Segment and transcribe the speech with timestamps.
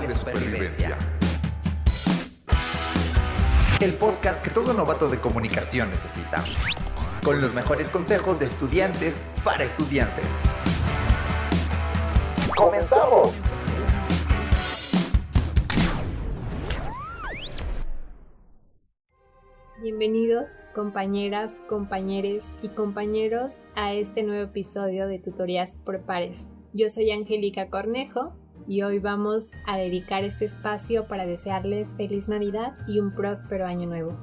[0.00, 0.96] De Supervivencia.
[3.78, 6.42] El podcast que todo novato de comunicación necesita.
[7.22, 10.24] Con los mejores consejos de estudiantes para estudiantes.
[12.56, 13.34] ¡Comenzamos!
[19.82, 26.48] Bienvenidos compañeras, compañeros y compañeros a este nuevo episodio de Tutorías por Pares.
[26.72, 32.76] Yo soy Angélica Cornejo y hoy vamos a dedicar este espacio para desearles feliz Navidad
[32.86, 34.16] y un próspero año nuevo.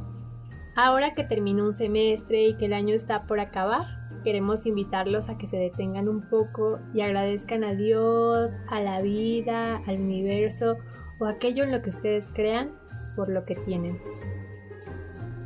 [0.75, 3.85] Ahora que terminó un semestre y que el año está por acabar,
[4.23, 9.81] queremos invitarlos a que se detengan un poco y agradezcan a Dios, a la vida,
[9.87, 10.77] al universo
[11.19, 12.71] o aquello en lo que ustedes crean
[13.15, 13.99] por lo que tienen.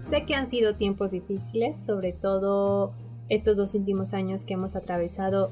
[0.02, 2.94] Sé que han sido tiempos difíciles, sobre todo
[3.30, 5.52] estos dos últimos años que hemos atravesado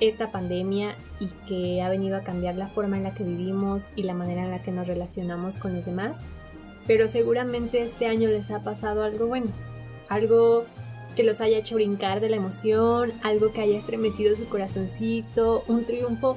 [0.00, 4.04] esta pandemia y que ha venido a cambiar la forma en la que vivimos y
[4.04, 6.20] la manera en la que nos relacionamos con los demás.
[6.86, 9.48] Pero seguramente este año les ha pasado algo bueno,
[10.08, 10.64] algo
[11.16, 15.84] que los haya hecho brincar de la emoción, algo que haya estremecido su corazoncito, un
[15.84, 16.36] triunfo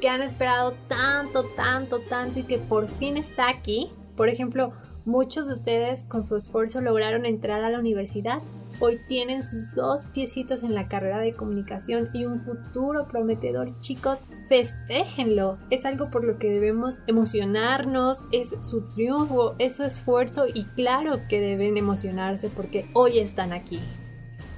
[0.00, 3.90] que han esperado tanto, tanto, tanto y que por fin está aquí.
[4.16, 4.72] Por ejemplo,
[5.06, 8.42] Muchos de ustedes con su esfuerzo lograron entrar a la universidad.
[8.78, 13.78] Hoy tienen sus dos piecitos en la carrera de comunicación y un futuro prometedor.
[13.78, 15.56] Chicos, festéjenlo.
[15.70, 18.26] Es algo por lo que debemos emocionarnos.
[18.32, 23.80] Es su triunfo, es su esfuerzo y claro que deben emocionarse porque hoy están aquí.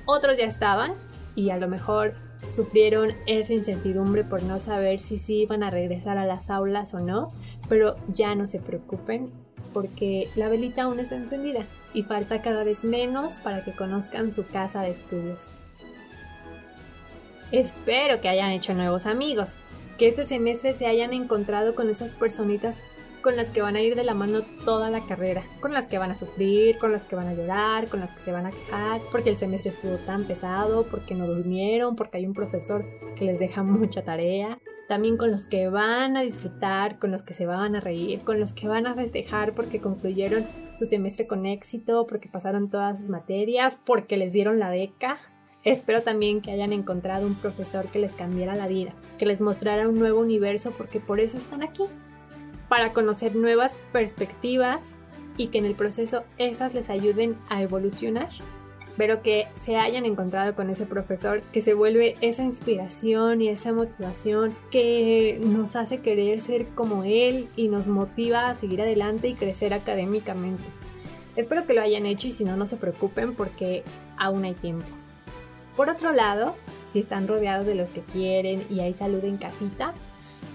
[0.05, 0.95] Otros ya estaban
[1.37, 2.15] y a lo mejor
[2.51, 6.99] sufrieron esa incertidumbre por no saber si sí iban a regresar a las aulas o
[6.99, 7.31] no,
[7.69, 9.31] pero ya no se preocupen,
[9.73, 14.47] porque la velita aún está encendida y falta cada vez menos para que conozcan su
[14.47, 15.53] casa de estudios.
[17.51, 19.57] Espero que hayan hecho nuevos amigos,
[19.97, 22.83] que este semestre se hayan encontrado con esas personitas
[23.23, 25.99] con las que van a ir de la mano toda la carrera, con las que
[25.99, 28.51] van a sufrir, con las que van a llorar, con las que se van a
[28.51, 32.85] quejar, porque el semestre estuvo tan pesado, porque no durmieron, porque hay un profesor
[33.17, 37.35] que les deja mucha tarea también con los que van a disfrutar, con los que
[37.35, 41.45] se van a reír, con los que van a festejar porque concluyeron su semestre con
[41.45, 45.19] éxito, porque pasaron todas sus materias, porque les dieron la beca.
[45.63, 49.87] Espero también que hayan encontrado un profesor que les cambiara la vida, que les mostrara
[49.87, 51.85] un nuevo universo porque por eso están aquí,
[52.71, 54.97] para conocer nuevas perspectivas
[55.37, 58.31] y que en el proceso estas les ayuden a evolucionar
[58.99, 63.73] Espero que se hayan encontrado con ese profesor que se vuelve esa inspiración y esa
[63.73, 69.35] motivación que nos hace querer ser como él y nos motiva a seguir adelante y
[69.35, 70.65] crecer académicamente.
[71.37, 73.85] Espero que lo hayan hecho y si no, no se preocupen porque
[74.17, 74.89] aún hay tiempo.
[75.77, 79.95] Por otro lado, si están rodeados de los que quieren y hay salud en casita,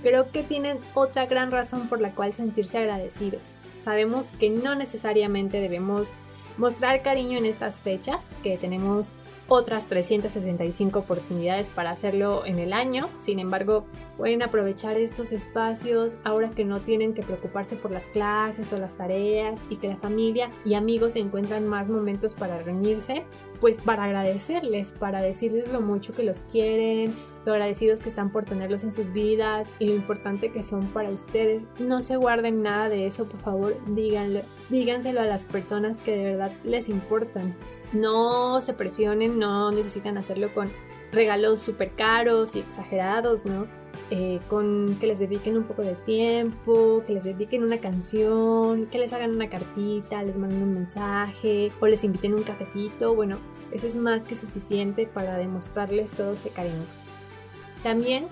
[0.01, 3.55] creo que tienen otra gran razón por la cual sentirse agradecidos.
[3.79, 6.11] Sabemos que no necesariamente debemos
[6.57, 9.15] mostrar cariño en estas fechas, que tenemos
[9.47, 13.09] otras 365 oportunidades para hacerlo en el año.
[13.17, 13.85] Sin embargo,
[14.17, 18.95] pueden aprovechar estos espacios ahora que no tienen que preocuparse por las clases o las
[18.95, 23.25] tareas y que la familia y amigos encuentran más momentos para reunirse,
[23.59, 27.13] pues para agradecerles, para decirles lo mucho que los quieren,
[27.45, 31.09] lo agradecidos que están por tenerlos en sus vidas y lo importante que son para
[31.09, 31.65] ustedes.
[31.79, 36.23] No se guarden nada de eso, por favor, díganlo, díganselo a las personas que de
[36.25, 37.55] verdad les importan.
[37.91, 40.71] No se presionen, no necesitan hacerlo con
[41.11, 43.67] regalos súper caros y exagerados, ¿no?
[44.09, 48.97] Eh, con que les dediquen un poco de tiempo, que les dediquen una canción, que
[48.97, 53.15] les hagan una cartita, les manden un mensaje o les inviten un cafecito.
[53.15, 53.37] Bueno,
[53.71, 56.85] eso es más que suficiente para demostrarles todo ese cariño.
[57.83, 58.27] También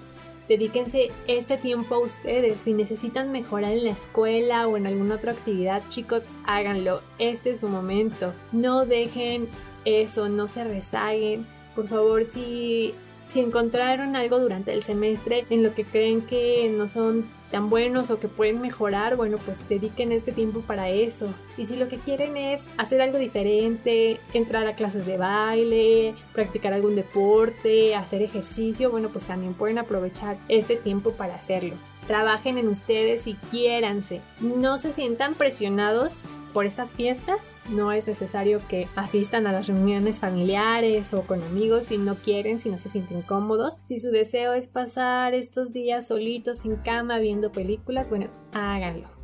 [0.47, 2.61] dedíquense este tiempo a ustedes.
[2.61, 7.01] Si necesitan mejorar en la escuela o en alguna otra actividad, chicos, háganlo.
[7.19, 8.33] Este es su momento.
[8.51, 9.47] No dejen
[9.85, 11.45] eso, no se rezaguen.
[11.75, 12.93] Por favor, si,
[13.31, 18.11] si encontraron algo durante el semestre en lo que creen que no son tan buenos
[18.11, 21.33] o que pueden mejorar, bueno, pues dediquen este tiempo para eso.
[21.57, 26.73] Y si lo que quieren es hacer algo diferente, entrar a clases de baile, practicar
[26.73, 31.75] algún deporte, hacer ejercicio, bueno, pues también pueden aprovechar este tiempo para hacerlo.
[32.07, 34.19] Trabajen en ustedes y quiéranse.
[34.41, 37.55] No se sientan presionados por estas fiestas.
[37.69, 42.59] No es necesario que asistan a las reuniones familiares o con amigos si no quieren,
[42.59, 43.79] si no se sienten cómodos.
[43.83, 49.21] Si su deseo es pasar estos días solitos en cama viendo películas, bueno, háganlo.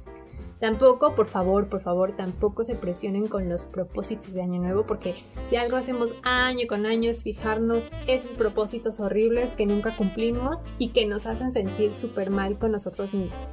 [0.59, 5.15] Tampoco, por favor, por favor, tampoco se presionen con los propósitos de Año Nuevo porque
[5.41, 10.89] si algo hacemos año con año es fijarnos esos propósitos horribles que nunca cumplimos y
[10.89, 13.45] que nos hacen sentir súper mal con nosotros mismos.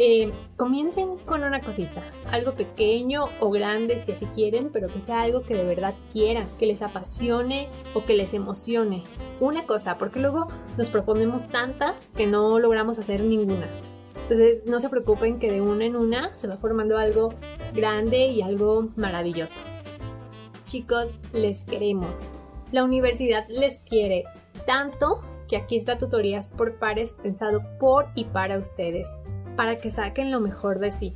[0.00, 5.22] Eh, comiencen con una cosita, algo pequeño o grande si así quieren, pero que sea
[5.22, 9.02] algo que de verdad quieran, que les apasione o que les emocione.
[9.40, 10.46] Una cosa, porque luego
[10.76, 13.66] nos proponemos tantas que no logramos hacer ninguna.
[14.20, 17.34] Entonces no se preocupen que de una en una se va formando algo
[17.74, 19.62] grande y algo maravilloso.
[20.62, 22.28] Chicos, les queremos.
[22.70, 24.22] La universidad les quiere
[24.64, 25.18] tanto
[25.48, 29.08] que aquí está tutorías por pares pensado por y para ustedes
[29.58, 31.14] para que saquen lo mejor de sí.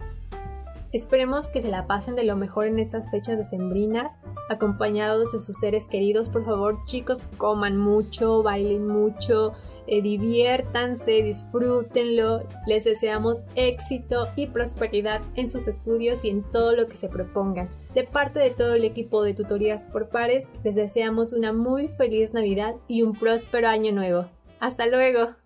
[0.91, 4.19] Esperemos que se la pasen de lo mejor en estas fechas decembrinas,
[4.51, 6.29] acompañados de sus seres queridos.
[6.29, 9.53] Por favor, chicos, coman mucho, bailen mucho,
[9.87, 12.43] eh, diviértanse, disfrútenlo.
[12.67, 17.71] Les deseamos éxito y prosperidad en sus estudios y en todo lo que se propongan.
[17.95, 22.35] De parte de todo el equipo de tutorías por pares, les deseamos una muy feliz
[22.35, 24.27] Navidad y un próspero año nuevo.
[24.59, 25.37] Hasta luego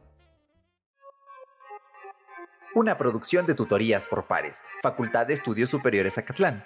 [2.77, 6.63] una producción de tutorías por pares, Facultad de Estudios Superiores Acatlán,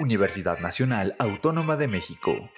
[0.00, 2.50] Universidad Nacional Autónoma de México.